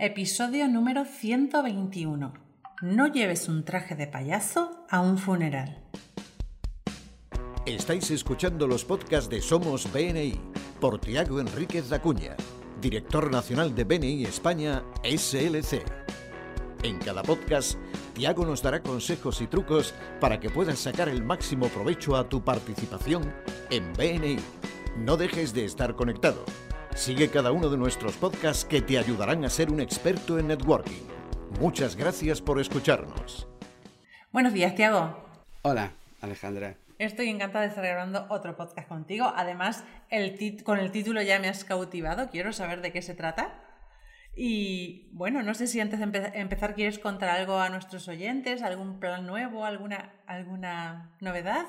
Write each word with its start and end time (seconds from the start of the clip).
Episodio 0.00 0.68
número 0.68 1.04
121. 1.04 2.32
No 2.82 3.06
lleves 3.08 3.48
un 3.48 3.64
traje 3.64 3.96
de 3.96 4.06
payaso 4.06 4.86
a 4.88 5.00
un 5.00 5.18
funeral. 5.18 5.82
Estáis 7.66 8.08
escuchando 8.12 8.68
los 8.68 8.84
podcasts 8.84 9.28
de 9.28 9.40
Somos 9.40 9.92
BNI 9.92 10.38
por 10.80 11.00
Tiago 11.00 11.40
Enríquez 11.40 11.90
Acuña, 11.90 12.36
director 12.80 13.28
nacional 13.28 13.74
de 13.74 13.82
BNI 13.82 14.22
España 14.22 14.84
SLC. 15.02 15.82
En 16.84 17.00
cada 17.00 17.24
podcast, 17.24 17.76
Tiago 18.14 18.46
nos 18.46 18.62
dará 18.62 18.80
consejos 18.84 19.40
y 19.40 19.48
trucos 19.48 19.94
para 20.20 20.38
que 20.38 20.48
puedas 20.48 20.78
sacar 20.78 21.08
el 21.08 21.24
máximo 21.24 21.66
provecho 21.70 22.14
a 22.14 22.28
tu 22.28 22.44
participación 22.44 23.34
en 23.68 23.92
BNI. 23.94 24.36
No 24.96 25.16
dejes 25.16 25.52
de 25.52 25.64
estar 25.64 25.96
conectado. 25.96 26.44
Sigue 26.98 27.30
cada 27.30 27.52
uno 27.52 27.70
de 27.70 27.76
nuestros 27.76 28.16
podcasts 28.16 28.64
que 28.64 28.82
te 28.82 28.98
ayudarán 28.98 29.44
a 29.44 29.48
ser 29.48 29.70
un 29.70 29.80
experto 29.80 30.36
en 30.36 30.48
networking. 30.48 31.06
Muchas 31.60 31.94
gracias 31.94 32.42
por 32.42 32.60
escucharnos. 32.60 33.46
Buenos 34.32 34.52
días, 34.52 34.74
Tiago. 34.74 35.16
Hola, 35.62 35.92
Alejandra. 36.20 36.76
Estoy 36.98 37.28
encantada 37.28 37.62
de 37.62 37.68
estar 37.68 37.84
grabando 37.84 38.26
otro 38.30 38.56
podcast 38.56 38.88
contigo. 38.88 39.32
Además, 39.36 39.84
el 40.10 40.36
con 40.64 40.80
el 40.80 40.90
título 40.90 41.22
ya 41.22 41.38
me 41.38 41.48
has 41.48 41.62
cautivado. 41.62 42.30
Quiero 42.30 42.52
saber 42.52 42.82
de 42.82 42.90
qué 42.90 43.00
se 43.00 43.14
trata. 43.14 43.62
Y 44.34 45.08
bueno, 45.12 45.44
no 45.44 45.54
sé 45.54 45.68
si 45.68 45.78
antes 45.78 46.00
de 46.00 46.32
empezar 46.34 46.74
quieres 46.74 46.98
contar 46.98 47.28
algo 47.28 47.60
a 47.60 47.68
nuestros 47.68 48.08
oyentes, 48.08 48.60
algún 48.60 48.98
plan 48.98 49.24
nuevo, 49.24 49.64
alguna, 49.64 50.14
alguna 50.26 51.12
novedad. 51.20 51.64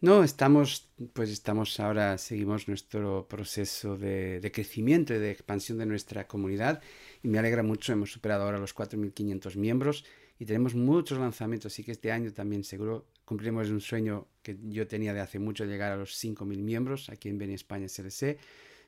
No, 0.00 0.24
estamos, 0.24 0.88
pues 1.12 1.30
estamos 1.30 1.78
ahora, 1.78 2.16
seguimos 2.18 2.68
nuestro 2.68 3.28
proceso 3.28 3.96
de, 3.96 4.40
de, 4.40 4.52
crecimiento 4.52 5.14
y 5.14 5.18
de 5.18 5.30
expansión 5.30 5.78
de 5.78 5.86
nuestra 5.86 6.26
comunidad 6.26 6.80
y 7.22 7.28
me 7.28 7.38
alegra 7.38 7.62
mucho, 7.62 7.92
hemos 7.92 8.10
superado 8.10 8.44
ahora 8.44 8.58
los 8.58 8.74
4.500 8.74 9.56
miembros 9.56 10.04
y 10.38 10.46
tenemos 10.46 10.74
muchos 10.74 11.18
lanzamientos, 11.18 11.72
así 11.72 11.84
que 11.84 11.92
este 11.92 12.10
año 12.10 12.32
también 12.32 12.64
seguro 12.64 13.06
cumpliremos 13.26 13.68
un 13.68 13.82
sueño 13.82 14.26
que 14.42 14.56
yo 14.70 14.88
tenía 14.88 15.12
de 15.12 15.20
hace 15.20 15.38
mucho, 15.38 15.66
llegar 15.66 15.92
a 15.92 15.96
los 15.96 16.12
5.000 16.12 16.46
miembros 16.62 17.10
aquí 17.10 17.28
en 17.28 17.36
Beni 17.36 17.54
España 17.54 17.86
SLC, 17.86 18.38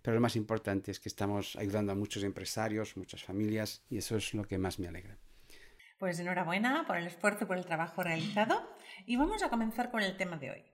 pero 0.01 0.15
lo 0.15 0.21
más 0.21 0.35
importante 0.35 0.91
es 0.91 0.99
que 0.99 1.11
estamos 1.11 1.55
ayudando 1.57 1.93
a 1.93 1.95
muchos 1.95 2.25
empresarios, 2.25 2.97
muchas 2.97 3.23
familias 3.23 3.85
y 3.91 3.99
eso 3.99 4.17
es 4.17 4.33
lo 4.33 4.45
que 4.45 4.57
más 4.57 4.79
me 4.79 4.89
alegra. 4.89 5.19
Pues 5.99 6.19
enhorabuena 6.19 6.85
por 6.87 6.97
el 6.97 7.07
esfuerzo 7.07 7.47
por 7.47 7.59
el 7.59 7.67
trabajo 7.67 8.03
realizado 8.03 8.61
y 9.07 9.17
vamos 9.17 9.43
a 9.43 9.51
comenzar 9.51 9.91
con 9.91 10.03
el 10.03 10.17
tema 10.17 10.39
de 10.39 10.51
hoy. 10.51 10.72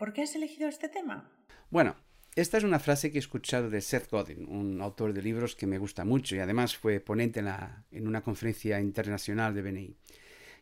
¿Por 0.00 0.14
qué 0.14 0.22
has 0.22 0.34
elegido 0.34 0.66
este 0.66 0.88
tema? 0.88 1.30
Bueno, 1.68 1.94
esta 2.34 2.56
es 2.56 2.64
una 2.64 2.78
frase 2.78 3.10
que 3.10 3.18
he 3.18 3.20
escuchado 3.20 3.68
de 3.68 3.82
Seth 3.82 4.10
Godin, 4.10 4.48
un 4.48 4.80
autor 4.80 5.12
de 5.12 5.20
libros 5.20 5.54
que 5.54 5.66
me 5.66 5.76
gusta 5.76 6.06
mucho 6.06 6.34
y 6.34 6.38
además 6.38 6.74
fue 6.74 7.00
ponente 7.00 7.40
en, 7.40 7.44
la, 7.44 7.84
en 7.90 8.08
una 8.08 8.22
conferencia 8.22 8.80
internacional 8.80 9.54
de 9.54 9.60
BNI. 9.60 9.96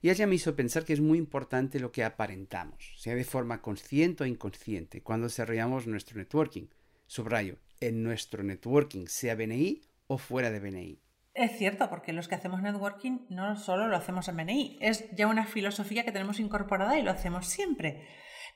Y 0.03 0.11
ella 0.11 0.27
me 0.27 0.35
hizo 0.35 0.57
pensar 0.57 0.85
que 0.85 0.93
es 0.93 1.01
muy 1.01 1.19
importante 1.19 1.79
lo 1.79 1.93
que 1.93 2.03
aparentamos, 2.03 2.95
sea 2.97 3.15
de 3.15 3.23
forma 3.23 3.63
consciente 3.63 4.25
o 4.25 4.27
inconsciente, 4.27 5.05
cuando 5.05 5.29
desarrollamos 5.29 5.87
nuestro 5.87 6.19
networking. 6.19 6.67
Subrayo, 7.07 7.59
en 7.79 8.03
nuestro 8.03 8.43
networking, 8.43 9.07
sea 9.07 9.37
BNI 9.37 9.83
o 10.09 10.19
fuera 10.19 10.51
de 10.51 10.59
BNI. 10.59 11.01
Es 11.35 11.57
cierto, 11.57 11.89
porque 11.89 12.13
los 12.13 12.27
que 12.27 12.35
hacemos 12.35 12.61
networking 12.61 13.21
no 13.29 13.55
solo 13.55 13.87
lo 13.87 13.97
hacemos 13.97 14.27
en 14.27 14.37
BNI, 14.37 14.79
es 14.81 15.09
ya 15.13 15.29
una 15.29 15.47
filosofía 15.47 16.05
que 16.05 16.11
tenemos 16.11 16.41
incorporada 16.41 16.99
y 16.99 17.05
lo 17.05 17.13
hacemos 17.13 17.47
siempre. 17.47 18.05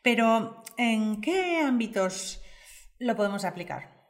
Pero, 0.03 0.63
¿en 0.77 1.21
qué 1.21 1.61
ámbitos 1.61 2.43
lo 2.99 3.15
podemos 3.15 3.45
aplicar? 3.45 4.03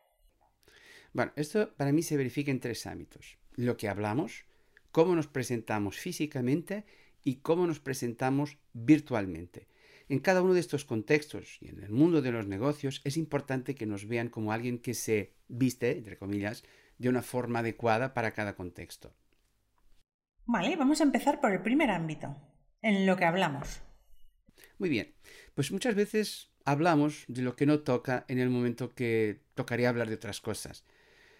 Bueno, 1.12 1.32
esto 1.36 1.74
para 1.76 1.92
mí 1.92 2.02
se 2.02 2.16
verifica 2.16 2.50
en 2.50 2.60
tres 2.60 2.86
ámbitos. 2.86 3.38
Lo 3.56 3.76
que 3.76 3.88
hablamos, 3.88 4.46
cómo 4.90 5.14
nos 5.14 5.26
presentamos 5.26 5.98
físicamente 5.98 6.86
y 7.22 7.36
cómo 7.36 7.66
nos 7.66 7.80
presentamos 7.80 8.56
virtualmente. 8.72 9.68
En 10.08 10.18
cada 10.18 10.42
uno 10.42 10.54
de 10.54 10.60
estos 10.60 10.84
contextos 10.86 11.58
y 11.60 11.68
en 11.68 11.82
el 11.82 11.90
mundo 11.90 12.22
de 12.22 12.32
los 12.32 12.46
negocios 12.46 13.02
es 13.04 13.18
importante 13.18 13.74
que 13.74 13.86
nos 13.86 14.08
vean 14.08 14.30
como 14.30 14.52
alguien 14.52 14.78
que 14.78 14.94
se 14.94 15.34
viste, 15.48 15.96
entre 15.98 16.16
comillas, 16.16 16.64
de 16.98 17.10
una 17.10 17.22
forma 17.22 17.58
adecuada 17.58 18.14
para 18.14 18.32
cada 18.32 18.54
contexto. 18.54 19.14
Vale, 20.46 20.74
vamos 20.76 21.00
a 21.00 21.04
empezar 21.04 21.40
por 21.40 21.52
el 21.52 21.62
primer 21.62 21.90
ámbito, 21.90 22.36
en 22.80 23.06
lo 23.06 23.16
que 23.16 23.24
hablamos. 23.24 23.82
Muy 24.82 24.88
bien, 24.88 25.14
pues 25.54 25.70
muchas 25.70 25.94
veces 25.94 26.50
hablamos 26.64 27.22
de 27.28 27.42
lo 27.42 27.54
que 27.54 27.66
no 27.66 27.78
toca 27.84 28.24
en 28.26 28.40
el 28.40 28.50
momento 28.50 28.96
que 28.96 29.38
tocaría 29.54 29.88
hablar 29.88 30.08
de 30.08 30.16
otras 30.16 30.40
cosas. 30.40 30.82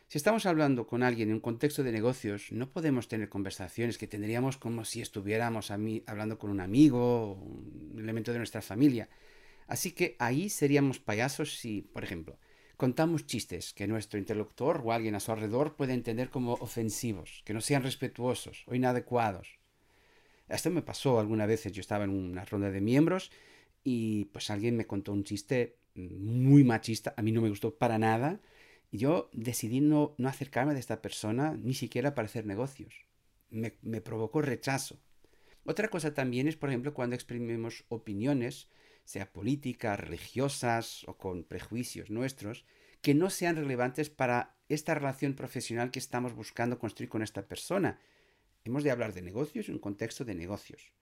Si 0.06 0.16
estamos 0.16 0.46
hablando 0.46 0.86
con 0.86 1.02
alguien 1.02 1.28
en 1.28 1.34
un 1.34 1.40
contexto 1.40 1.82
de 1.82 1.90
negocios, 1.90 2.52
no 2.52 2.70
podemos 2.70 3.08
tener 3.08 3.28
conversaciones 3.28 3.98
que 3.98 4.06
tendríamos 4.06 4.58
como 4.58 4.84
si 4.84 5.02
estuviéramos 5.02 5.72
hablando 5.72 6.38
con 6.38 6.50
un 6.50 6.60
amigo 6.60 7.32
o 7.32 7.32
un 7.32 7.96
elemento 7.98 8.30
de 8.30 8.38
nuestra 8.38 8.62
familia. 8.62 9.08
Así 9.66 9.90
que 9.90 10.14
ahí 10.20 10.48
seríamos 10.48 11.00
payasos 11.00 11.58
si, 11.58 11.82
por 11.82 12.04
ejemplo, 12.04 12.38
contamos 12.76 13.26
chistes 13.26 13.74
que 13.74 13.88
nuestro 13.88 14.20
interlocutor 14.20 14.82
o 14.84 14.92
alguien 14.92 15.16
a 15.16 15.20
su 15.20 15.32
alrededor 15.32 15.74
puede 15.74 15.94
entender 15.94 16.30
como 16.30 16.52
ofensivos, 16.60 17.42
que 17.44 17.54
no 17.54 17.60
sean 17.60 17.82
respetuosos 17.82 18.62
o 18.68 18.76
inadecuados. 18.76 19.61
Esto 20.48 20.70
me 20.70 20.82
pasó 20.82 21.18
algunas 21.18 21.48
veces. 21.48 21.72
Yo 21.72 21.80
estaba 21.80 22.04
en 22.04 22.10
una 22.10 22.44
ronda 22.44 22.70
de 22.70 22.80
miembros 22.80 23.30
y 23.84 24.26
pues 24.26 24.50
alguien 24.50 24.76
me 24.76 24.86
contó 24.86 25.12
un 25.12 25.24
chiste 25.24 25.76
muy 25.94 26.64
machista. 26.64 27.14
A 27.16 27.22
mí 27.22 27.32
no 27.32 27.40
me 27.40 27.48
gustó 27.48 27.76
para 27.76 27.98
nada. 27.98 28.40
Y 28.90 28.98
yo 28.98 29.30
decidí 29.32 29.80
no, 29.80 30.14
no 30.18 30.28
acercarme 30.28 30.74
de 30.74 30.80
esta 30.80 31.00
persona 31.00 31.56
ni 31.56 31.74
siquiera 31.74 32.14
para 32.14 32.26
hacer 32.26 32.44
negocios. 32.44 32.94
Me, 33.50 33.78
me 33.82 34.00
provocó 34.00 34.42
rechazo. 34.42 34.98
Otra 35.64 35.88
cosa 35.88 36.12
también 36.12 36.48
es, 36.48 36.56
por 36.56 36.68
ejemplo, 36.68 36.92
cuando 36.92 37.14
exprimimos 37.14 37.84
opiniones, 37.88 38.68
sea 39.04 39.32
políticas, 39.32 39.98
religiosas 39.98 41.04
o 41.06 41.16
con 41.16 41.44
prejuicios 41.44 42.10
nuestros, 42.10 42.64
que 43.00 43.14
no 43.14 43.30
sean 43.30 43.56
relevantes 43.56 44.10
para 44.10 44.56
esta 44.68 44.94
relación 44.94 45.34
profesional 45.34 45.90
que 45.90 45.98
estamos 45.98 46.34
buscando 46.34 46.78
construir 46.78 47.08
con 47.08 47.22
esta 47.22 47.46
persona 47.46 47.98
Hemos 48.64 48.84
de 48.84 48.90
hablar 48.90 49.12
de 49.12 49.22
negocios 49.22 49.68
en 49.68 49.74
un 49.74 49.80
contexto 49.80 50.24
de 50.24 50.34
negocios. 50.34 50.92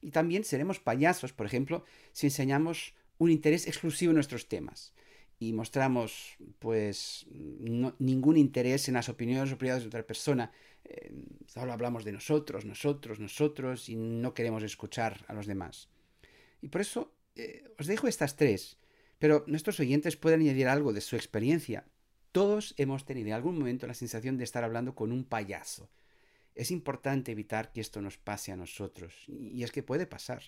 Y 0.00 0.10
también 0.10 0.44
seremos 0.44 0.80
payasos, 0.80 1.32
por 1.32 1.46
ejemplo, 1.46 1.84
si 2.12 2.26
enseñamos 2.26 2.94
un 3.18 3.30
interés 3.30 3.66
exclusivo 3.66 4.10
en 4.10 4.16
nuestros 4.16 4.48
temas 4.48 4.94
y 5.40 5.52
mostramos 5.52 6.36
pues 6.58 7.26
ningún 7.30 8.36
interés 8.36 8.88
en 8.88 8.94
las 8.94 9.08
opiniones 9.08 9.52
o 9.52 9.58
prioridades 9.58 9.84
de 9.84 9.88
otra 9.88 10.06
persona. 10.06 10.50
Eh, 10.84 11.12
solo 11.46 11.72
hablamos 11.72 12.04
de 12.04 12.12
nosotros, 12.12 12.64
nosotros, 12.64 13.20
nosotros 13.20 13.88
y 13.88 13.96
no 13.96 14.34
queremos 14.34 14.62
escuchar 14.62 15.24
a 15.28 15.34
los 15.34 15.46
demás. 15.46 15.88
Y 16.62 16.68
por 16.68 16.80
eso 16.80 17.12
eh, 17.36 17.64
os 17.78 17.86
dejo 17.86 18.08
estas 18.08 18.36
tres, 18.36 18.78
pero 19.18 19.44
nuestros 19.46 19.78
oyentes 19.80 20.16
pueden 20.16 20.40
añadir 20.40 20.68
algo 20.68 20.92
de 20.92 21.00
su 21.00 21.16
experiencia. 21.16 21.84
Todos 22.32 22.74
hemos 22.76 23.04
tenido 23.04 23.28
en 23.28 23.34
algún 23.34 23.58
momento 23.58 23.86
la 23.86 23.94
sensación 23.94 24.38
de 24.38 24.44
estar 24.44 24.64
hablando 24.64 24.94
con 24.94 25.12
un 25.12 25.24
payaso 25.24 25.88
es 26.58 26.72
importante 26.72 27.30
evitar 27.30 27.70
que 27.72 27.80
esto 27.80 28.02
nos 28.02 28.18
pase 28.18 28.50
a 28.50 28.56
nosotros. 28.56 29.24
Y 29.28 29.62
es 29.62 29.70
que 29.70 29.84
puede 29.84 30.06
pasar. 30.06 30.42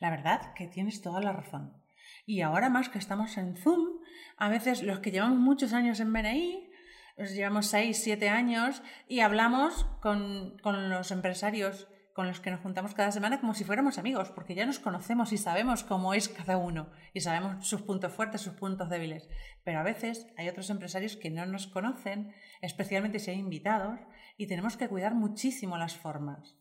La 0.00 0.10
verdad 0.10 0.54
que 0.54 0.66
tienes 0.66 1.02
toda 1.02 1.20
la 1.20 1.32
razón. 1.32 1.74
Y 2.24 2.40
ahora 2.40 2.70
más 2.70 2.88
que 2.88 2.98
estamos 2.98 3.36
en 3.36 3.54
Zoom, 3.54 4.00
a 4.38 4.48
veces 4.48 4.82
los 4.82 5.00
que 5.00 5.10
llevamos 5.10 5.38
muchos 5.38 5.74
años 5.74 6.00
en 6.00 6.12
BNI, 6.12 6.70
los 7.18 7.34
llevamos 7.34 7.66
6, 7.66 8.00
7 8.02 8.28
años 8.30 8.82
y 9.06 9.20
hablamos 9.20 9.84
con, 10.00 10.56
con 10.62 10.88
los 10.88 11.10
empresarios 11.10 11.88
con 12.14 12.28
los 12.28 12.38
que 12.38 12.52
nos 12.52 12.60
juntamos 12.60 12.94
cada 12.94 13.10
semana 13.10 13.40
como 13.40 13.54
si 13.54 13.64
fuéramos 13.64 13.98
amigos, 13.98 14.30
porque 14.30 14.54
ya 14.54 14.64
nos 14.64 14.78
conocemos 14.78 15.32
y 15.32 15.36
sabemos 15.36 15.82
cómo 15.82 16.14
es 16.14 16.28
cada 16.28 16.56
uno 16.56 16.90
y 17.12 17.20
sabemos 17.20 17.66
sus 17.66 17.82
puntos 17.82 18.12
fuertes, 18.12 18.40
sus 18.40 18.54
puntos 18.54 18.88
débiles. 18.88 19.28
Pero 19.64 19.80
a 19.80 19.82
veces 19.82 20.28
hay 20.36 20.48
otros 20.48 20.70
empresarios 20.70 21.16
que 21.16 21.30
no 21.30 21.44
nos 21.44 21.66
conocen, 21.66 22.32
especialmente 22.62 23.18
si 23.18 23.32
hay 23.32 23.38
invitados, 23.38 23.98
y 24.36 24.46
tenemos 24.46 24.76
que 24.76 24.88
cuidar 24.88 25.14
muchísimo 25.16 25.76
las 25.76 25.96
formas. 25.96 26.56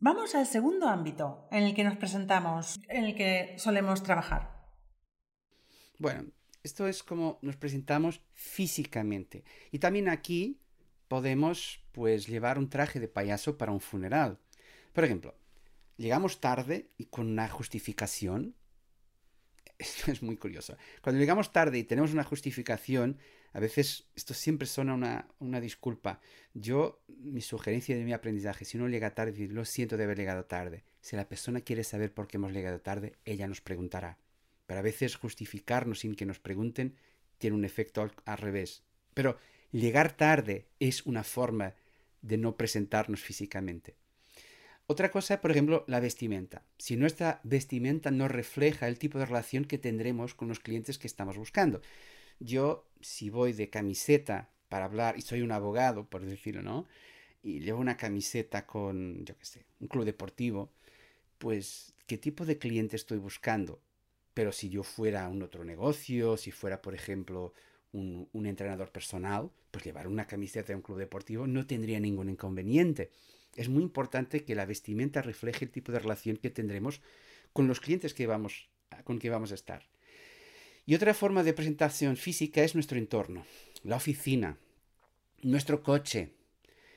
Vamos 0.00 0.34
al 0.34 0.46
segundo 0.46 0.88
ámbito 0.88 1.46
en 1.52 1.64
el 1.64 1.74
que 1.74 1.84
nos 1.84 1.98
presentamos, 1.98 2.80
en 2.88 3.04
el 3.04 3.14
que 3.14 3.56
solemos 3.58 4.02
trabajar. 4.02 4.72
Bueno, 5.98 6.24
esto 6.62 6.86
es 6.86 7.02
como 7.02 7.38
nos 7.42 7.56
presentamos 7.56 8.22
físicamente. 8.32 9.44
Y 9.70 9.80
también 9.80 10.08
aquí 10.08 10.63
podemos 11.14 11.80
pues 11.92 12.26
llevar 12.26 12.58
un 12.58 12.68
traje 12.68 12.98
de 12.98 13.06
payaso 13.06 13.56
para 13.56 13.70
un 13.70 13.78
funeral. 13.78 14.40
Por 14.92 15.04
ejemplo, 15.04 15.36
llegamos 15.96 16.40
tarde 16.40 16.90
y 16.98 17.04
con 17.04 17.28
una 17.28 17.48
justificación. 17.48 18.56
Esto 19.78 20.10
es 20.10 20.24
muy 20.24 20.36
curioso. 20.36 20.76
Cuando 21.02 21.20
llegamos 21.20 21.52
tarde 21.52 21.78
y 21.78 21.84
tenemos 21.84 22.12
una 22.12 22.24
justificación, 22.24 23.20
a 23.52 23.60
veces 23.60 24.08
esto 24.16 24.34
siempre 24.34 24.66
suena 24.66 24.92
una, 24.94 25.28
una 25.38 25.60
disculpa. 25.60 26.20
Yo, 26.52 27.04
mi 27.06 27.42
sugerencia 27.42 27.96
de 27.96 28.02
mi 28.02 28.12
aprendizaje, 28.12 28.64
si 28.64 28.76
uno 28.76 28.88
llega 28.88 29.14
tarde, 29.14 29.46
lo 29.46 29.64
siento 29.64 29.96
de 29.96 30.02
haber 30.02 30.18
llegado 30.18 30.46
tarde. 30.46 30.82
Si 31.00 31.14
la 31.14 31.28
persona 31.28 31.60
quiere 31.60 31.84
saber 31.84 32.12
por 32.12 32.26
qué 32.26 32.38
hemos 32.38 32.52
llegado 32.52 32.80
tarde, 32.80 33.12
ella 33.24 33.46
nos 33.46 33.60
preguntará. 33.60 34.18
Pero 34.66 34.80
a 34.80 34.82
veces 34.82 35.14
justificarnos 35.14 36.00
sin 36.00 36.16
que 36.16 36.26
nos 36.26 36.40
pregunten 36.40 36.96
tiene 37.38 37.54
un 37.54 37.64
efecto 37.64 38.02
al, 38.02 38.12
al 38.24 38.38
revés. 38.38 38.82
Pero 39.14 39.38
Llegar 39.74 40.16
tarde 40.16 40.68
es 40.78 41.04
una 41.04 41.24
forma 41.24 41.74
de 42.22 42.38
no 42.38 42.56
presentarnos 42.56 43.20
físicamente. 43.22 43.96
Otra 44.86 45.10
cosa, 45.10 45.40
por 45.40 45.50
ejemplo, 45.50 45.82
la 45.88 45.98
vestimenta. 45.98 46.62
Si 46.78 46.94
nuestra 46.96 47.40
vestimenta 47.42 48.12
no 48.12 48.28
refleja 48.28 48.86
el 48.86 49.00
tipo 49.00 49.18
de 49.18 49.26
relación 49.26 49.64
que 49.64 49.78
tendremos 49.78 50.34
con 50.34 50.46
los 50.46 50.60
clientes 50.60 50.96
que 50.96 51.08
estamos 51.08 51.36
buscando. 51.36 51.82
Yo, 52.38 52.86
si 53.00 53.30
voy 53.30 53.52
de 53.52 53.68
camiseta 53.68 54.48
para 54.68 54.84
hablar, 54.84 55.18
y 55.18 55.22
soy 55.22 55.42
un 55.42 55.50
abogado, 55.50 56.08
por 56.08 56.24
decirlo, 56.24 56.62
¿no? 56.62 56.86
Y 57.42 57.58
llevo 57.58 57.80
una 57.80 57.96
camiseta 57.96 58.66
con, 58.66 59.24
yo 59.24 59.36
qué 59.36 59.44
sé, 59.44 59.66
un 59.80 59.88
club 59.88 60.04
deportivo, 60.04 60.70
pues, 61.38 61.94
¿qué 62.06 62.16
tipo 62.16 62.46
de 62.46 62.58
cliente 62.58 62.94
estoy 62.94 63.18
buscando? 63.18 63.80
Pero 64.34 64.52
si 64.52 64.68
yo 64.68 64.84
fuera 64.84 65.28
un 65.28 65.42
otro 65.42 65.64
negocio, 65.64 66.36
si 66.36 66.52
fuera, 66.52 66.80
por 66.80 66.94
ejemplo, 66.94 67.52
un, 67.94 68.46
entrenador 68.46 68.90
personal, 68.90 69.50
pues 69.70 69.84
llevar 69.84 70.08
una 70.08 70.26
camiseta 70.26 70.68
de 70.68 70.76
un 70.76 70.82
club 70.82 70.98
deportivo 70.98 71.46
no 71.46 71.66
tendría 71.66 72.00
ningún 72.00 72.28
inconveniente. 72.28 73.10
Es 73.54 73.68
muy 73.68 73.82
importante 73.82 74.44
que 74.44 74.54
la 74.54 74.66
vestimenta 74.66 75.22
refleje 75.22 75.64
el 75.64 75.70
tipo 75.70 75.92
de 75.92 76.00
relación 76.00 76.36
que 76.36 76.50
tendremos 76.50 77.00
con 77.52 77.68
los 77.68 77.80
clientes 77.80 78.12
que 78.12 78.26
vamos, 78.26 78.68
con 79.04 79.18
que 79.18 79.30
vamos 79.30 79.52
a 79.52 79.54
estar. 79.54 79.86
Y 80.86 80.94
otra 80.94 81.14
forma 81.14 81.44
de 81.44 81.54
presentación 81.54 82.16
física 82.16 82.62
es 82.62 82.74
nuestro 82.74 82.98
entorno, 82.98 83.46
la 83.84 83.96
oficina, 83.96 84.58
nuestro 85.42 85.82
coche. 85.82 86.32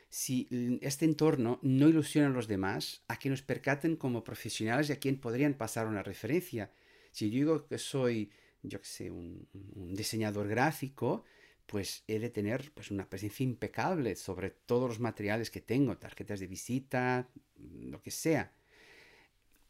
Si 0.09 0.47
este 0.81 1.05
entorno 1.05 1.59
no 1.61 1.87
ilusiona 1.87 2.27
a 2.27 2.31
los 2.31 2.47
demás, 2.47 3.03
a 3.07 3.19
que 3.19 3.29
nos 3.29 3.43
percaten 3.43 3.95
como 3.95 4.23
profesionales 4.23 4.89
y 4.89 4.93
a 4.93 4.99
quien 4.99 5.17
podrían 5.17 5.53
pasar 5.53 5.87
una 5.87 6.01
referencia. 6.01 6.71
Si 7.11 7.29
yo 7.29 7.35
digo 7.35 7.67
que 7.67 7.77
soy, 7.77 8.31
yo 8.63 8.79
que 8.81 8.87
sé, 8.87 9.11
un, 9.11 9.47
un 9.75 9.93
diseñador 9.93 10.47
gráfico, 10.47 11.23
pues 11.67 12.03
he 12.07 12.17
de 12.17 12.29
tener 12.29 12.71
pues, 12.73 12.91
una 12.91 13.09
presencia 13.09 13.43
impecable 13.43 14.15
sobre 14.15 14.49
todos 14.49 14.89
los 14.89 14.99
materiales 14.99 15.51
que 15.51 15.61
tengo, 15.61 15.97
tarjetas 15.97 16.39
de 16.39 16.47
visita, 16.47 17.29
lo 17.57 18.01
que 18.01 18.09
sea. 18.09 18.53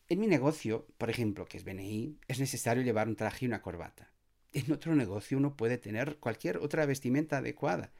En 0.07 0.19
mi 0.19 0.27
negocio, 0.27 0.87
por 0.97 1.09
ejemplo, 1.09 1.45
que 1.45 1.57
es 1.57 1.65
BNI, 1.65 2.17
es 2.27 2.39
necesario 2.39 2.83
llevar 2.83 3.07
un 3.09 3.15
traje 3.15 3.43
y 3.43 3.47
una 3.47 3.61
corbata. 3.61 4.11
En 4.53 4.71
otro 4.71 4.95
negocio 4.95 5.37
uno 5.37 5.57
puede 5.57 5.77
tener 5.77 6.17
cualquier 6.17 6.57
otra 6.57 6.85
vestimenta 6.85 7.39
adecuada, 7.39 7.91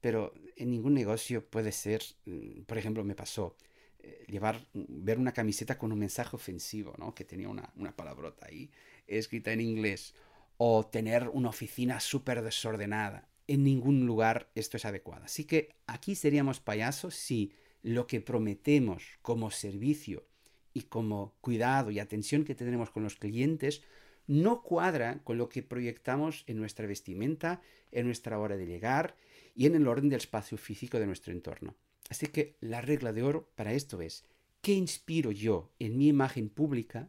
pero 0.00 0.32
en 0.56 0.70
ningún 0.70 0.94
negocio 0.94 1.44
puede 1.44 1.72
ser, 1.72 2.02
mm, 2.24 2.62
por 2.62 2.78
ejemplo, 2.78 3.04
me 3.04 3.14
pasó 3.14 3.56
eh, 3.98 4.24
llevar, 4.28 4.66
ver 4.72 5.18
una 5.18 5.32
camiseta 5.32 5.76
con 5.76 5.92
un 5.92 5.98
mensaje 5.98 6.34
ofensivo, 6.36 6.94
¿no? 6.96 7.14
Que 7.14 7.24
tenía 7.24 7.48
una, 7.48 7.72
una 7.76 7.94
palabrota 7.94 8.46
ahí 8.46 8.70
escrita 9.06 9.52
en 9.52 9.60
inglés, 9.60 10.14
o 10.58 10.86
tener 10.86 11.28
una 11.28 11.50
oficina 11.50 12.00
súper 12.00 12.42
desordenada. 12.42 13.28
En 13.46 13.62
ningún 13.62 14.06
lugar 14.06 14.50
esto 14.54 14.76
es 14.76 14.84
adecuado. 14.84 15.24
Así 15.24 15.44
que 15.44 15.76
aquí 15.86 16.14
seríamos 16.14 16.60
payasos 16.60 17.14
si 17.14 17.52
lo 17.82 18.06
que 18.06 18.20
prometemos 18.20 19.04
como 19.22 19.50
servicio 19.50 20.26
y 20.72 20.82
como 20.82 21.36
cuidado 21.40 21.90
y 21.90 22.00
atención 22.00 22.44
que 22.44 22.54
tendremos 22.54 22.90
con 22.90 23.02
los 23.02 23.16
clientes 23.16 23.82
no 24.26 24.62
cuadra 24.62 25.20
con 25.22 25.38
lo 25.38 25.48
que 25.48 25.62
proyectamos 25.62 26.44
en 26.46 26.58
nuestra 26.58 26.86
vestimenta, 26.86 27.62
en 27.92 28.06
nuestra 28.06 28.38
hora 28.38 28.56
de 28.56 28.66
llegar 28.66 29.16
y 29.54 29.66
en 29.66 29.74
el 29.74 29.86
orden 29.86 30.08
del 30.08 30.18
espacio 30.18 30.58
físico 30.58 30.98
de 30.98 31.06
nuestro 31.06 31.32
entorno. 31.32 31.76
Así 32.08 32.26
que 32.26 32.56
la 32.60 32.80
regla 32.80 33.12
de 33.12 33.22
oro 33.22 33.50
para 33.54 33.72
esto 33.72 34.00
es, 34.00 34.24
¿qué 34.60 34.72
inspiro 34.72 35.30
yo 35.32 35.72
en 35.78 35.96
mi 35.96 36.08
imagen 36.08 36.48
pública 36.48 37.08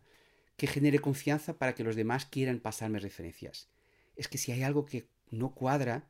que 0.58 0.68
genere 0.68 1.00
confianza 1.00 1.58
para 1.58 1.76
que 1.76 1.84
los 1.84 1.96
demás 1.96 2.26
quieran 2.26 2.60
pasarme 2.60 3.00
referencias. 3.00 3.70
Es 4.16 4.28
que 4.28 4.40
si 4.40 4.52
hay 4.52 4.64
algo 4.64 4.86
que 4.86 5.08
no 5.30 5.54
cuadra, 5.54 6.10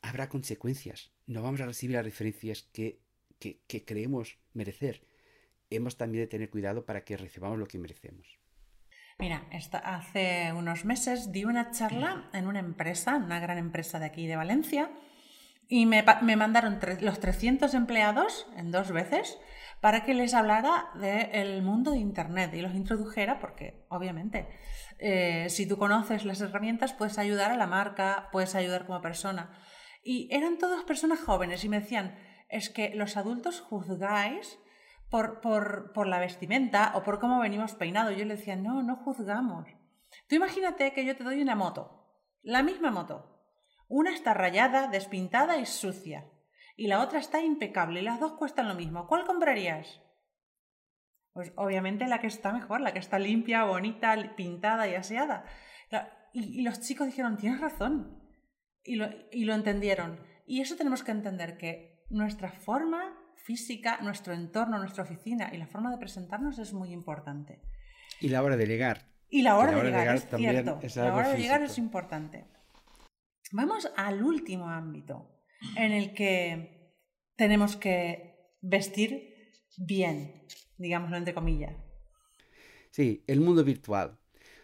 habrá 0.00 0.28
consecuencias. 0.28 1.12
No 1.26 1.42
vamos 1.42 1.60
a 1.60 1.66
recibir 1.66 1.94
las 1.94 2.04
referencias 2.04 2.62
que, 2.72 3.00
que, 3.38 3.84
creemos 3.84 4.38
merecer. 4.54 5.02
Hemos 5.68 5.96
también 5.96 6.24
de 6.24 6.28
tener 6.28 6.48
cuidado 6.48 6.86
para 6.86 7.04
que 7.04 7.16
recibamos 7.16 7.58
lo 7.58 7.66
que 7.66 7.78
merecemos. 7.78 8.38
Mira, 9.18 9.46
hace 9.82 10.52
unos 10.52 10.84
meses 10.84 11.32
di 11.32 11.44
una 11.44 11.70
charla 11.70 12.30
en 12.32 12.46
una 12.46 12.60
empresa, 12.60 13.16
una 13.16 13.40
gran 13.40 13.58
empresa 13.58 13.98
de 13.98 14.06
aquí 14.06 14.26
de 14.26 14.36
Valencia, 14.36 14.90
y 15.68 15.86
me, 15.86 16.04
me 16.22 16.36
mandaron 16.36 16.78
los 17.00 17.20
300 17.20 17.74
empleados 17.74 18.46
en 18.56 18.70
dos 18.70 18.92
veces 18.92 19.38
para 19.80 20.04
que 20.04 20.14
les 20.14 20.34
hablara 20.34 20.90
del 20.94 21.62
mundo 21.62 21.92
de 21.92 21.98
Internet 21.98 22.54
y 22.54 22.62
los 22.62 22.74
introdujera, 22.74 23.38
porque 23.38 23.86
obviamente 23.88 24.48
eh, 24.98 25.48
si 25.50 25.68
tú 25.68 25.76
conoces 25.76 26.24
las 26.24 26.40
herramientas 26.40 26.92
puedes 26.92 27.18
ayudar 27.18 27.50
a 27.50 27.56
la 27.56 27.66
marca, 27.66 28.28
puedes 28.32 28.54
ayudar 28.54 28.86
como 28.86 29.02
persona. 29.02 29.58
Y 30.02 30.28
eran 30.34 30.58
todas 30.58 30.84
personas 30.84 31.20
jóvenes 31.20 31.64
y 31.64 31.68
me 31.68 31.80
decían, 31.80 32.16
es 32.48 32.70
que 32.70 32.94
los 32.94 33.16
adultos 33.16 33.60
juzgáis 33.60 34.58
por, 35.10 35.40
por, 35.40 35.92
por 35.92 36.06
la 36.06 36.20
vestimenta 36.20 36.92
o 36.94 37.02
por 37.02 37.18
cómo 37.18 37.40
venimos 37.40 37.74
peinados. 37.74 38.16
Yo 38.16 38.24
le 38.24 38.36
decía, 38.36 38.56
no, 38.56 38.82
no 38.82 38.96
juzgamos. 38.96 39.66
Tú 40.28 40.36
imagínate 40.36 40.92
que 40.92 41.04
yo 41.04 41.16
te 41.16 41.24
doy 41.24 41.42
una 41.42 41.56
moto, 41.56 42.08
la 42.42 42.62
misma 42.62 42.90
moto. 42.90 43.35
Una 43.88 44.12
está 44.12 44.34
rayada, 44.34 44.88
despintada 44.88 45.58
y 45.58 45.66
sucia 45.66 46.24
y 46.76 46.88
la 46.88 47.00
otra 47.00 47.18
está 47.18 47.42
impecable 47.42 48.00
y 48.00 48.04
las 48.04 48.20
dos 48.20 48.32
cuestan 48.32 48.68
lo 48.68 48.74
mismo. 48.74 49.06
¿Cuál 49.06 49.24
comprarías? 49.24 50.00
Pues 51.32 51.52
obviamente 51.56 52.06
la 52.06 52.20
que 52.20 52.26
está 52.26 52.52
mejor, 52.52 52.80
la 52.80 52.92
que 52.92 52.98
está 52.98 53.18
limpia, 53.18 53.64
bonita, 53.64 54.34
pintada 54.36 54.86
y 54.86 54.94
aseada. 54.94 55.44
Y, 56.32 56.62
los 56.62 56.80
chicos 56.80 57.06
dijeron, 57.06 57.38
tienes 57.38 57.60
razón. 57.60 58.22
Y 58.84 58.96
lo, 58.96 59.08
y 59.32 59.44
lo 59.44 59.54
entendieron. 59.54 60.20
Y 60.46 60.60
eso 60.60 60.76
tenemos 60.76 61.02
que 61.02 61.10
entender, 61.10 61.56
que 61.56 62.04
nuestra 62.10 62.52
forma 62.52 63.18
física, 63.36 63.98
nuestro 64.02 64.34
entorno, 64.34 64.78
nuestra 64.78 65.04
oficina 65.04 65.50
y 65.52 65.56
la 65.56 65.66
forma 65.66 65.90
de 65.90 65.98
presentarnos 65.98 66.58
es 66.58 66.72
muy 66.72 66.92
importante. 66.92 67.62
Y 68.20 68.28
la 68.28 68.42
hora 68.42 68.56
de 68.56 68.66
llegar. 68.66 69.06
Y 69.28 69.42
la 69.42 69.56
hora, 69.56 69.72
de, 69.72 69.82
llegar, 69.82 70.14
es 70.14 70.28
cierto. 70.28 70.80
la 70.96 71.14
hora 71.14 71.28
de 71.30 71.38
llegar 71.38 71.62
es 71.62 71.78
importante. 71.78 72.46
Vamos 73.52 73.88
al 73.96 74.22
último 74.22 74.68
ámbito, 74.68 75.30
en 75.76 75.92
el 75.92 76.14
que 76.14 76.94
tenemos 77.36 77.76
que 77.76 78.54
vestir 78.60 79.52
bien, 79.76 80.46
digámoslo 80.78 81.16
entre 81.16 81.34
comillas. 81.34 81.76
Sí, 82.90 83.22
el 83.26 83.40
mundo 83.40 83.62
virtual. 83.62 84.18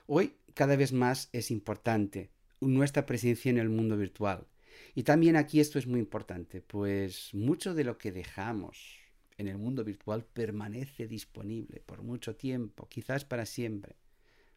Hoy 0.07 0.35
cada 0.55 0.77
vez 0.77 0.93
más 0.93 1.29
es 1.33 1.51
importante 1.51 2.31
nuestra 2.61 3.07
presencia 3.07 3.51
en 3.51 3.59
el 3.59 3.69
mundo 3.69 3.97
virtual. 3.97 4.47
Y 4.95 5.03
también 5.05 5.37
aquí 5.37 5.61
esto 5.61 5.79
es 5.79 5.87
muy 5.87 6.01
importante, 6.01 6.61
pues 6.61 7.35
mucho 7.35 7.75
de 7.75 7.85
lo 7.85 7.99
que 7.99 8.13
dejamos 8.13 8.99
en 9.39 9.49
el 9.49 9.59
mundo 9.59 9.85
virtual 9.85 10.25
permanece 10.25 11.07
disponible 11.07 11.81
por 11.81 12.03
mucho 12.03 12.37
tiempo, 12.37 12.89
quizás 12.89 13.25
para 13.25 13.47
siempre. 13.47 13.97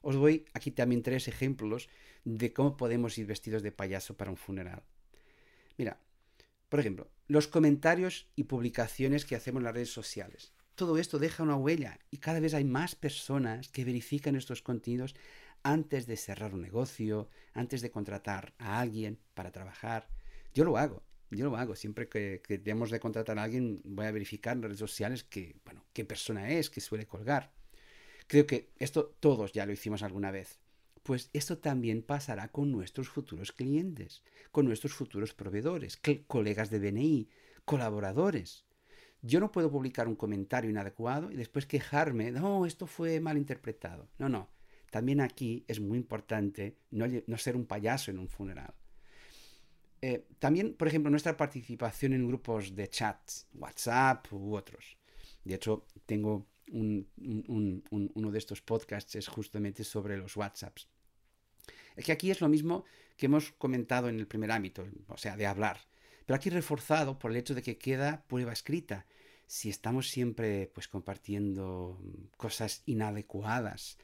Os 0.05 0.13
doy 0.13 0.45
aquí 0.53 0.69
también 0.69 1.01
tres 1.01 1.27
ejemplos 1.27 1.89
de 2.25 2.53
cómo 2.53 2.77
podemos 2.77 3.17
ir 3.17 3.25
vestidos 3.25 3.63
de 3.63 3.71
payaso 3.71 4.15
para 4.15 4.29
un 4.29 4.37
funeral. 4.37 4.83
Mira, 5.79 5.99
por 6.69 6.79
ejemplo, 6.79 7.09
los 7.27 7.47
comentarios 7.47 8.27
y 8.35 8.43
publicaciones 8.43 9.25
que 9.25 9.35
hacemos 9.35 9.61
en 9.61 9.65
las 9.65 9.73
redes 9.73 9.91
sociales. 9.91 10.53
Todo 10.75 10.99
esto 10.99 11.17
deja 11.17 11.41
una 11.41 11.55
huella 11.55 11.97
y 12.11 12.17
cada 12.17 12.39
vez 12.39 12.53
hay 12.53 12.65
más 12.65 12.93
personas 12.93 13.69
que 13.69 13.83
verifican 13.83 14.35
estos 14.35 14.61
contenidos 14.61 15.15
antes 15.63 16.05
de 16.05 16.17
cerrar 16.17 16.53
un 16.53 16.61
negocio, 16.61 17.27
antes 17.53 17.81
de 17.81 17.89
contratar 17.89 18.53
a 18.59 18.79
alguien 18.79 19.17
para 19.33 19.51
trabajar. 19.51 20.07
Yo 20.53 20.65
lo 20.65 20.77
hago, 20.77 21.01
yo 21.31 21.45
lo 21.45 21.57
hago. 21.57 21.75
Siempre 21.75 22.07
que, 22.07 22.43
que 22.45 22.59
de 22.59 22.99
contratar 22.99 23.39
a 23.39 23.43
alguien, 23.43 23.81
voy 23.83 24.05
a 24.05 24.11
verificar 24.11 24.55
en 24.55 24.61
las 24.61 24.69
redes 24.69 24.79
sociales 24.79 25.23
que, 25.23 25.55
qué 25.93 26.05
persona 26.05 26.51
es, 26.51 26.69
que 26.69 26.79
suele 26.79 27.07
colgar. 27.07 27.51
Creo 28.27 28.47
que 28.47 28.71
esto 28.77 29.15
todos 29.19 29.53
ya 29.53 29.65
lo 29.65 29.73
hicimos 29.73 30.03
alguna 30.03 30.31
vez. 30.31 30.59
Pues 31.03 31.29
esto 31.33 31.59
también 31.59 32.01
pasará 32.01 32.47
con 32.47 32.71
nuestros 32.71 33.09
futuros 33.09 33.51
clientes, 33.51 34.23
con 34.51 34.65
nuestros 34.65 34.93
futuros 34.93 35.33
proveedores, 35.33 35.99
colegas 36.27 36.71
de 36.71 36.79
BNI, 36.79 37.29
colaboradores. 37.63 38.65
Yo 39.21 39.39
no 39.39 39.51
puedo 39.51 39.71
publicar 39.71 40.07
un 40.07 40.15
comentario 40.15 40.69
inadecuado 40.69 41.31
y 41.31 41.35
después 41.35 41.65
quejarme, 41.67 42.31
no, 42.31 42.65
esto 42.65 42.87
fue 42.87 43.19
mal 43.19 43.37
interpretado. 43.37 44.09
No, 44.17 44.29
no. 44.29 44.49
También 44.89 45.19
aquí 45.19 45.65
es 45.67 45.79
muy 45.79 45.97
importante 45.97 46.77
no, 46.91 47.37
ser 47.37 47.55
un 47.55 47.65
payaso 47.65 48.11
en 48.11 48.19
un 48.19 48.29
funeral. 48.29 48.73
Eh, 50.01 50.27
también, 50.39 50.73
por 50.75 50.87
ejemplo, 50.87 51.09
nuestra 51.09 51.35
participación 51.35 52.13
en 52.13 52.27
grupos 52.27 52.75
de 52.75 52.87
chats, 52.87 53.47
WhatsApp 53.53 54.31
u 54.31 54.55
otros. 54.55 54.97
De 55.43 55.55
hecho, 55.55 55.85
tengo 56.05 56.47
uno 56.71 58.31
de 58.31 58.37
estos 58.37 58.61
podcasts 58.61 59.15
es 59.15 59.27
justamente 59.27 59.83
sobre 59.83 60.17
los 60.17 60.35
WhatsApps. 60.35 60.87
Es 61.95 62.05
que 62.05 62.11
aquí 62.11 62.31
es 62.31 62.41
lo 62.41 62.49
mismo 62.49 62.85
que 63.15 63.27
hemos 63.27 63.51
comentado 63.53 64.09
en 64.09 64.19
el 64.19 64.27
primer 64.27 64.51
ámbito, 64.51 64.85
o 65.07 65.17
sea, 65.17 65.37
de 65.37 65.45
hablar. 65.45 65.79
Pero 66.25 66.35
aquí 66.35 66.49
reforzado 66.49 67.19
por 67.19 67.31
el 67.31 67.37
hecho 67.37 67.55
de 67.55 67.61
que 67.61 67.77
queda 67.77 68.25
prueba 68.27 68.51
escrita. 68.51 69.05
Si 69.47 69.69
estamos 69.69 70.09
siempre 70.09 70.71
pues 70.73 70.87
compartiendo 70.87 72.01
cosas 72.35 72.81
inadecuadas, 72.85 73.97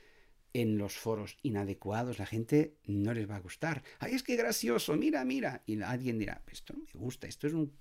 en 0.54 0.78
los 0.78 0.98
foros 0.98 1.38
inadecuados, 1.44 2.20
la 2.20 2.26
gente 2.26 2.76
no 2.86 3.14
les 3.14 3.30
va 3.30 3.38
a 3.38 3.42
gustar. 3.42 3.84
Ay, 4.00 4.14
es 4.14 4.24
que 4.24 4.36
gracioso, 4.36 4.96
mira, 4.96 5.24
mira. 5.24 5.64
Y 5.66 5.82
alguien 5.82 6.20
dirá, 6.20 6.44
esto 6.52 6.74
no 6.74 6.84
me 6.94 7.00
gusta, 7.00 7.28
esto 7.28 7.48
es 7.48 7.54
un 7.54 7.74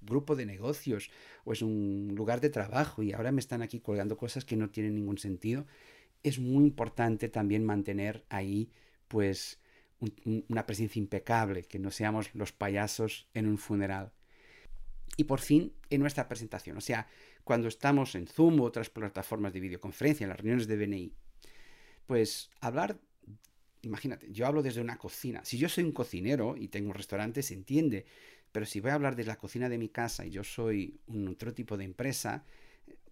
grupo 0.00 0.36
de 0.36 0.46
negocios 0.46 1.10
o 1.44 1.52
es 1.52 1.62
un 1.62 2.12
lugar 2.14 2.40
de 2.40 2.50
trabajo 2.50 3.02
y 3.02 3.12
ahora 3.12 3.32
me 3.32 3.40
están 3.40 3.62
aquí 3.62 3.80
colgando 3.80 4.16
cosas 4.16 4.44
que 4.44 4.56
no 4.56 4.70
tienen 4.70 4.94
ningún 4.94 5.18
sentido. 5.18 5.66
Es 6.22 6.38
muy 6.38 6.64
importante 6.64 7.28
también 7.28 7.64
mantener 7.64 8.24
ahí, 8.28 8.70
pues, 9.08 9.60
una 10.48 10.66
presencia 10.66 11.00
impecable, 11.00 11.62
que 11.62 11.78
no 11.78 11.90
seamos 11.90 12.34
los 12.34 12.52
payasos 12.52 13.28
en 13.34 13.46
un 13.46 13.58
funeral. 13.58 14.12
Y 15.16 15.24
por 15.24 15.40
fin, 15.40 15.72
en 15.88 16.00
nuestra 16.00 16.28
presentación, 16.28 16.76
o 16.76 16.80
sea, 16.80 17.08
cuando 17.44 17.68
estamos 17.68 18.14
en 18.14 18.26
Zoom 18.26 18.60
u 18.60 18.64
otras 18.64 18.90
plataformas 18.90 19.52
de 19.52 19.60
videoconferencia, 19.60 20.24
en 20.24 20.30
las 20.30 20.38
reuniones 20.38 20.66
de 20.66 20.76
BNI, 20.76 21.12
pues 22.06 22.50
hablar, 22.60 22.98
imagínate, 23.82 24.30
yo 24.30 24.46
hablo 24.46 24.62
desde 24.62 24.80
una 24.80 24.98
cocina. 24.98 25.44
Si 25.44 25.56
yo 25.56 25.68
soy 25.68 25.84
un 25.84 25.92
cocinero 25.92 26.56
y 26.56 26.68
tengo 26.68 26.88
un 26.88 26.94
restaurante, 26.94 27.42
se 27.42 27.54
entiende, 27.54 28.04
pero 28.56 28.64
si 28.64 28.80
voy 28.80 28.90
a 28.90 28.94
hablar 28.94 29.16
desde 29.16 29.28
la 29.28 29.36
cocina 29.36 29.68
de 29.68 29.76
mi 29.76 29.90
casa 29.90 30.24
y 30.24 30.30
yo 30.30 30.42
soy 30.42 30.98
un 31.08 31.28
otro 31.28 31.52
tipo 31.52 31.76
de 31.76 31.84
empresa, 31.84 32.42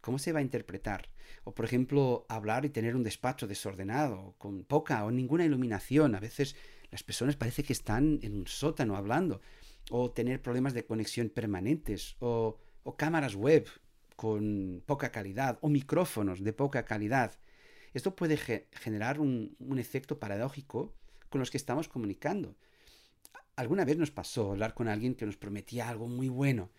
¿cómo 0.00 0.18
se 0.18 0.32
va 0.32 0.38
a 0.38 0.42
interpretar? 0.42 1.10
O 1.44 1.54
por 1.54 1.66
ejemplo, 1.66 2.24
hablar 2.30 2.64
y 2.64 2.70
tener 2.70 2.96
un 2.96 3.02
despacho 3.02 3.46
desordenado, 3.46 4.36
con 4.38 4.64
poca 4.64 5.04
o 5.04 5.10
ninguna 5.10 5.44
iluminación. 5.44 6.14
A 6.14 6.18
veces 6.18 6.56
las 6.90 7.02
personas 7.02 7.36
parece 7.36 7.62
que 7.62 7.74
están 7.74 8.20
en 8.22 8.36
un 8.36 8.46
sótano 8.46 8.96
hablando 8.96 9.42
o 9.90 10.10
tener 10.10 10.40
problemas 10.40 10.72
de 10.72 10.86
conexión 10.86 11.28
permanentes, 11.28 12.16
o, 12.20 12.58
cámaras 12.96 13.34
web 13.34 13.68
con 14.16 14.82
poca 14.86 15.12
calidad, 15.12 15.58
o 15.60 15.68
micrófonos 15.68 16.42
de 16.42 16.54
poca 16.54 16.86
calidad. 16.86 17.36
Esto 17.92 18.16
puede 18.16 18.38
generar 18.72 19.20
un, 19.20 19.54
efecto 19.76 20.18
paradójico 20.18 20.94
con 21.28 21.40
los 21.40 21.50
que 21.50 21.58
estamos 21.58 21.86
comunicando. 21.86 22.56
Alguna 23.56 23.84
vez 23.84 23.96
nos 23.96 24.10
pasó 24.10 24.50
hablar 24.52 24.74
con 24.74 24.88
alguien 24.88 25.14
que 25.14 25.26
nos 25.26 25.36
prometía 25.36 25.88
algo 25.88 26.08
muy 26.08 26.28
bueno, 26.28 26.70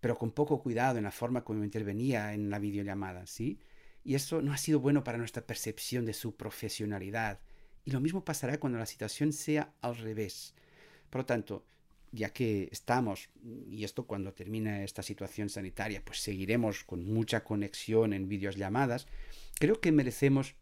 pero 0.00 0.16
con 0.16 0.32
poco 0.32 0.60
cuidado 0.60 0.98
en 0.98 1.04
la 1.04 1.10
forma 1.10 1.44
como 1.44 1.64
intervenía 1.64 2.34
en 2.34 2.50
la 2.50 2.58
videollamada, 2.58 3.26
¿sí? 3.26 3.58
Y 4.02 4.14
eso 4.16 4.42
no 4.42 4.52
ha 4.52 4.58
sido 4.58 4.80
bueno 4.80 5.02
para 5.04 5.18
nuestra 5.18 5.46
percepción 5.46 6.04
de 6.04 6.12
su 6.12 6.36
profesionalidad. 6.36 7.40
Y 7.84 7.90
lo 7.90 8.00
mismo 8.00 8.24
pasará 8.24 8.58
cuando 8.58 8.78
la 8.78 8.86
situación 8.86 9.32
sea 9.32 9.72
al 9.80 9.96
revés. 9.96 10.54
Por 11.08 11.22
lo 11.22 11.26
tanto, 11.26 11.64
ya 12.12 12.30
que 12.30 12.68
estamos, 12.70 13.30
y 13.70 13.84
esto 13.84 14.06
cuando 14.06 14.32
termine 14.32 14.84
esta 14.84 15.02
situación 15.02 15.48
sanitaria, 15.48 16.02
pues 16.04 16.20
seguiremos 16.20 16.84
con 16.84 17.04
mucha 17.04 17.44
conexión 17.44 18.12
en 18.12 18.28
videollamadas, 18.28 19.06
creo 19.58 19.80
que 19.80 19.90
merecemos 19.90 20.54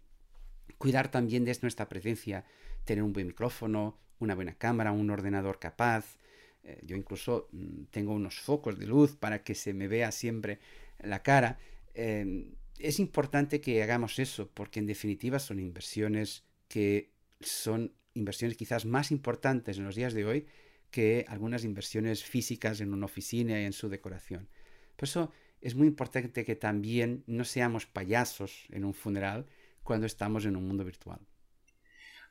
cuidar 0.78 1.10
también 1.10 1.44
de 1.44 1.56
nuestra 1.62 1.88
presencia, 1.88 2.44
tener 2.84 3.02
un 3.02 3.12
buen 3.12 3.26
micrófono, 3.26 3.98
una 4.22 4.34
buena 4.34 4.54
cámara, 4.54 4.92
un 4.92 5.10
ordenador 5.10 5.58
capaz. 5.58 6.16
Eh, 6.64 6.80
yo 6.84 6.96
incluso 6.96 7.48
mm, 7.52 7.84
tengo 7.90 8.12
unos 8.12 8.38
focos 8.40 8.78
de 8.78 8.86
luz 8.86 9.16
para 9.16 9.42
que 9.42 9.54
se 9.54 9.74
me 9.74 9.88
vea 9.88 10.12
siempre 10.12 10.58
la 11.00 11.22
cara. 11.22 11.58
Em, 11.94 12.54
es 12.78 12.98
importante 12.98 13.60
que 13.60 13.82
hagamos 13.82 14.18
eso 14.18 14.50
porque 14.54 14.80
en 14.80 14.86
definitiva 14.86 15.38
son 15.38 15.58
inversiones 15.60 16.44
que 16.68 17.10
son 17.40 17.92
inversiones 18.14 18.56
quizás 18.56 18.84
más 18.84 19.10
importantes 19.10 19.78
en 19.78 19.84
los 19.84 19.96
días 19.96 20.14
de 20.14 20.24
hoy 20.24 20.46
que 20.90 21.24
algunas 21.28 21.64
inversiones 21.64 22.22
físicas 22.22 22.80
en 22.80 22.92
una 22.92 23.06
oficina 23.06 23.60
y 23.60 23.64
en 23.64 23.72
su 23.72 23.88
decoración. 23.88 24.48
Por 24.96 25.08
eso 25.08 25.32
es 25.60 25.74
muy 25.74 25.86
importante 25.86 26.44
que 26.44 26.56
también 26.56 27.24
no 27.26 27.44
seamos 27.44 27.86
payasos 27.86 28.66
en 28.70 28.84
un 28.84 28.94
funeral 28.94 29.46
cuando 29.82 30.06
estamos 30.06 30.44
en 30.44 30.56
un 30.56 30.66
mundo 30.66 30.84
virtual. 30.84 31.20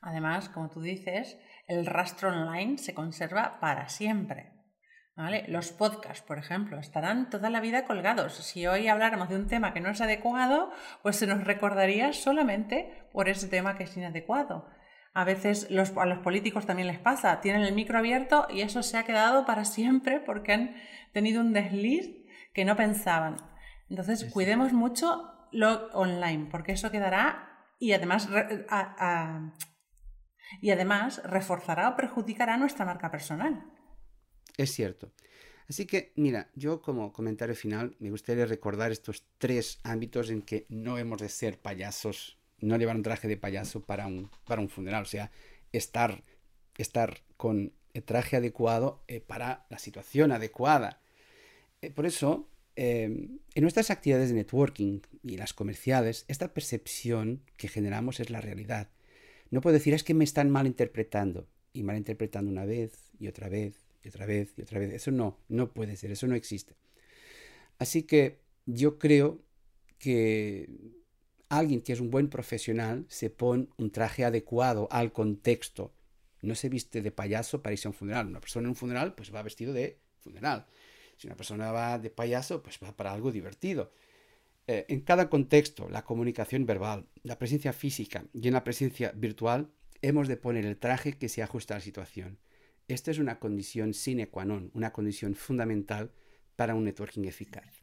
Además, 0.01 0.49
como 0.49 0.69
tú 0.69 0.81
dices, 0.81 1.39
el 1.67 1.85
rastro 1.85 2.29
online 2.29 2.77
se 2.77 2.93
conserva 2.93 3.59
para 3.59 3.87
siempre. 3.87 4.51
Los 5.47 5.71
podcasts, 5.71 6.25
por 6.25 6.39
ejemplo, 6.39 6.79
estarán 6.79 7.29
toda 7.29 7.51
la 7.51 7.59
vida 7.59 7.85
colgados. 7.85 8.33
Si 8.33 8.65
hoy 8.65 8.87
habláramos 8.87 9.29
de 9.29 9.35
un 9.35 9.47
tema 9.47 9.71
que 9.71 9.79
no 9.79 9.89
es 9.89 10.01
adecuado, 10.01 10.71
pues 11.03 11.17
se 11.17 11.27
nos 11.27 11.43
recordaría 11.43 12.11
solamente 12.13 13.07
por 13.11 13.29
ese 13.29 13.47
tema 13.47 13.77
que 13.77 13.83
es 13.83 13.95
inadecuado. 13.95 14.67
A 15.13 15.23
veces 15.23 15.67
a 15.69 16.05
los 16.05 16.19
políticos 16.19 16.65
también 16.65 16.87
les 16.87 16.97
pasa, 16.97 17.39
tienen 17.41 17.61
el 17.61 17.75
micro 17.75 17.99
abierto 17.99 18.47
y 18.49 18.61
eso 18.61 18.81
se 18.81 18.97
ha 18.97 19.03
quedado 19.03 19.45
para 19.45 19.65
siempre 19.65 20.19
porque 20.19 20.53
han 20.53 20.75
tenido 21.13 21.41
un 21.41 21.53
desliz 21.53 22.09
que 22.53 22.65
no 22.65 22.75
pensaban. 22.75 23.37
Entonces, 23.89 24.25
cuidemos 24.31 24.73
mucho 24.73 25.31
lo 25.51 25.87
online 25.91 26.47
porque 26.49 26.71
eso 26.71 26.89
quedará 26.89 27.67
y 27.77 27.91
además, 27.91 28.29
y 30.59 30.71
además 30.71 31.21
reforzará 31.23 31.89
o 31.89 31.95
perjudicará 31.95 32.57
nuestra 32.57 32.85
marca 32.85 33.09
personal. 33.11 33.63
Es 34.57 34.71
cierto. 34.71 35.11
Así 35.69 35.85
que, 35.85 36.11
mira, 36.15 36.49
yo 36.55 36.81
como 36.81 37.13
comentario 37.13 37.55
final 37.55 37.95
me 37.99 38.09
gustaría 38.09 38.45
recordar 38.45 38.91
estos 38.91 39.23
tres 39.37 39.79
ámbitos 39.83 40.29
en 40.29 40.41
que 40.41 40.65
no 40.67 40.97
hemos 40.97 41.21
de 41.21 41.29
ser 41.29 41.59
payasos 41.59 42.41
no 42.61 42.77
llevar 42.77 42.95
un 42.95 43.03
traje 43.03 43.27
de 43.27 43.37
payaso 43.37 43.81
para 43.81 44.07
un, 44.07 44.29
para 44.45 44.61
un 44.61 44.69
funeral, 44.69 45.03
o 45.03 45.07
sea, 45.07 45.31
estar, 45.71 46.23
estar 46.77 47.21
con 47.37 47.73
el 47.93 48.03
traje 48.03 48.37
adecuado 48.37 49.03
eh, 49.07 49.19
para 49.19 49.65
la 49.69 49.79
situación 49.79 50.31
adecuada. 50.31 51.01
Eh, 51.81 51.91
por 51.91 52.05
eso, 52.05 52.47
em, 52.75 53.39
en 53.53 53.61
nuestras 53.61 53.89
actividades 53.89 54.29
de 54.29 54.35
networking 54.35 55.01
y 55.23 55.37
las 55.37 55.53
comerciales, 55.53 56.25
esta 56.27 56.53
percepción 56.53 57.41
que 57.57 57.67
generamos 57.67 58.19
es 58.19 58.29
la 58.29 58.41
realidad. 58.41 58.89
No 59.51 59.61
puedo 59.61 59.73
decir 59.73 59.93
es 59.93 60.03
que 60.03 60.13
me 60.13 60.23
están 60.23 60.49
malinterpretando 60.49 61.47
y 61.73 61.83
malinterpretando 61.83 62.49
una 62.49 62.65
vez 62.65 63.11
y 63.19 63.27
otra 63.27 63.49
vez 63.49 63.75
y 64.03 64.07
otra 64.07 64.25
vez 64.25 64.53
y 64.57 64.61
otra 64.61 64.79
vez. 64.79 64.93
Eso 64.93 65.11
no, 65.11 65.37
no 65.49 65.71
puede 65.73 65.95
ser, 65.97 66.11
eso 66.11 66.25
no 66.25 66.35
existe. 66.35 66.73
Así 67.77 68.03
que 68.03 68.39
yo 68.65 68.97
creo 68.97 69.41
que 69.99 70.69
alguien 71.49 71.81
que 71.81 71.93
es 71.93 71.99
un 71.99 72.09
buen 72.09 72.29
profesional 72.29 73.05
se 73.09 73.29
pone 73.29 73.67
un 73.77 73.91
traje 73.91 74.23
adecuado 74.23 74.87
al 74.89 75.11
contexto. 75.11 75.93
No 76.41 76.55
se 76.55 76.69
viste 76.69 77.01
de 77.01 77.11
payaso 77.11 77.61
para 77.61 77.73
irse 77.73 77.87
a 77.87 77.91
un 77.91 77.95
funeral. 77.95 78.27
Una 78.27 78.39
persona 78.39 78.65
en 78.65 78.69
un 78.69 78.75
funeral 78.75 79.13
pues 79.15 79.35
va 79.35 79.43
vestido 79.43 79.73
de 79.73 79.99
funeral. 80.21 80.65
Si 81.17 81.27
una 81.27 81.35
persona 81.35 81.71
va 81.71 81.99
de 81.99 82.09
payaso 82.09 82.63
pues 82.63 82.79
va 82.81 82.95
para 82.95 83.11
algo 83.11 83.31
divertido. 83.31 83.91
Eh, 84.67 84.85
en 84.89 85.01
cada 85.01 85.29
contexto, 85.29 85.89
la 85.89 86.03
comunicación 86.03 86.65
verbal, 86.65 87.07
la 87.23 87.37
presencia 87.37 87.73
física 87.73 88.25
y 88.33 88.47
en 88.47 88.53
la 88.53 88.63
presencia 88.63 89.11
virtual, 89.15 89.71
hemos 90.01 90.27
de 90.27 90.37
poner 90.37 90.65
el 90.65 90.77
traje 90.77 91.13
que 91.13 91.29
se 91.29 91.43
ajusta 91.43 91.73
a 91.73 91.77
la 91.77 91.83
situación. 91.83 92.39
Esta 92.87 93.11
es 93.11 93.19
una 93.19 93.39
condición 93.39 93.93
sine 93.93 94.29
qua 94.29 94.45
non, 94.45 94.71
una 94.73 94.91
condición 94.91 95.35
fundamental 95.35 96.11
para 96.55 96.75
un 96.75 96.83
networking 96.83 97.25
eficaz. 97.25 97.81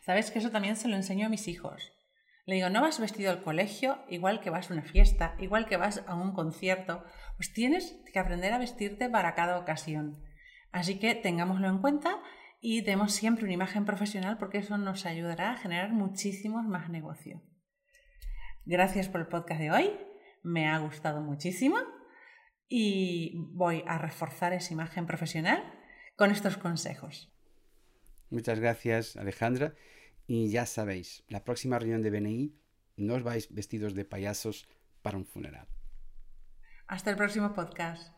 Sabes 0.00 0.30
que 0.30 0.38
eso 0.38 0.50
también 0.50 0.76
se 0.76 0.88
lo 0.88 0.96
enseño 0.96 1.26
a 1.26 1.30
mis 1.30 1.48
hijos. 1.48 1.92
Le 2.46 2.54
digo, 2.54 2.70
no 2.70 2.80
vas 2.80 2.98
vestido 2.98 3.30
al 3.30 3.42
colegio, 3.42 3.98
igual 4.08 4.40
que 4.40 4.48
vas 4.48 4.70
a 4.70 4.74
una 4.74 4.82
fiesta, 4.82 5.36
igual 5.38 5.66
que 5.66 5.76
vas 5.76 6.02
a 6.06 6.14
un 6.14 6.32
concierto, 6.32 7.04
pues 7.36 7.52
tienes 7.52 7.98
que 8.10 8.18
aprender 8.18 8.54
a 8.54 8.58
vestirte 8.58 9.10
para 9.10 9.34
cada 9.34 9.58
ocasión. 9.58 10.24
Así 10.72 10.98
que 10.98 11.14
tengámoslo 11.14 11.68
en 11.68 11.78
cuenta 11.78 12.22
y 12.60 12.82
demos 12.82 13.12
siempre 13.12 13.44
una 13.44 13.54
imagen 13.54 13.84
profesional 13.84 14.38
porque 14.38 14.58
eso 14.58 14.78
nos 14.78 15.06
ayudará 15.06 15.52
a 15.52 15.56
generar 15.56 15.92
muchísimos 15.92 16.66
más 16.66 16.88
negocio. 16.90 17.42
Gracias 18.64 19.08
por 19.08 19.20
el 19.20 19.28
podcast 19.28 19.60
de 19.60 19.70
hoy, 19.70 19.90
me 20.42 20.68
ha 20.68 20.78
gustado 20.78 21.20
muchísimo 21.20 21.78
y 22.68 23.34
voy 23.52 23.82
a 23.86 23.98
reforzar 23.98 24.52
esa 24.52 24.72
imagen 24.72 25.06
profesional 25.06 25.62
con 26.16 26.30
estos 26.30 26.56
consejos. 26.58 27.32
Muchas 28.30 28.60
gracias, 28.60 29.16
Alejandra. 29.16 29.74
Y 30.26 30.50
ya 30.50 30.66
sabéis, 30.66 31.24
la 31.28 31.44
próxima 31.44 31.78
reunión 31.78 32.02
de 32.02 32.10
BNI 32.10 32.54
no 32.96 33.14
os 33.14 33.22
vais 33.22 33.54
vestidos 33.54 33.94
de 33.94 34.04
payasos 34.04 34.68
para 35.00 35.16
un 35.16 35.24
funeral. 35.24 35.66
Hasta 36.86 37.10
el 37.10 37.16
próximo 37.16 37.54
podcast. 37.54 38.17